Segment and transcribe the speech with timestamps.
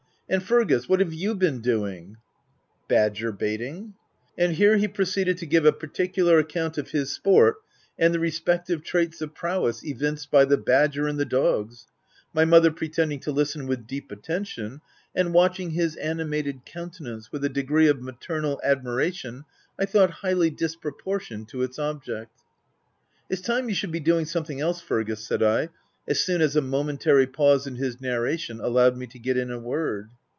[0.31, 2.15] —and Fergus— what have you been doing
[2.63, 7.11] ?"<( Badger baiting/ * And here he proceeded to give a particular account of his
[7.11, 7.57] sport,
[7.99, 11.85] and the respective traits of prowess evinced by the badger and the dogs;
[12.33, 14.79] my mother pretending to listen with deep at tention,
[15.13, 19.43] and watching his animated countenance with a degree of maternal admiration
[19.77, 22.31] I thought highly disproportioned to its object."
[23.29, 25.67] It's time you should be doing something else, Fergus," said I,
[26.07, 29.59] as soon as a momentary pause in his narration, allowed me to get in a
[29.59, 30.09] word.